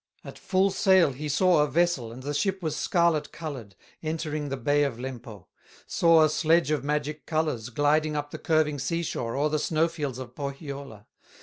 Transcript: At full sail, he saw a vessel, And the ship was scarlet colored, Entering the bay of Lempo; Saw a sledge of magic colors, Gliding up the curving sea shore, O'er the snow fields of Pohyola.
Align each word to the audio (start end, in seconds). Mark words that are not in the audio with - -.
At 0.23 0.39
full 0.39 0.71
sail, 0.71 1.11
he 1.11 1.29
saw 1.29 1.59
a 1.61 1.67
vessel, 1.67 2.11
And 2.11 2.23
the 2.23 2.33
ship 2.33 2.63
was 2.63 2.75
scarlet 2.75 3.31
colored, 3.31 3.75
Entering 4.01 4.49
the 4.49 4.57
bay 4.57 4.81
of 4.81 4.97
Lempo; 4.97 5.45
Saw 5.85 6.23
a 6.23 6.29
sledge 6.29 6.71
of 6.71 6.83
magic 6.83 7.27
colors, 7.27 7.69
Gliding 7.69 8.15
up 8.15 8.31
the 8.31 8.39
curving 8.39 8.79
sea 8.79 9.03
shore, 9.03 9.35
O'er 9.35 9.49
the 9.49 9.59
snow 9.59 9.87
fields 9.87 10.17
of 10.17 10.33
Pohyola. 10.33 11.05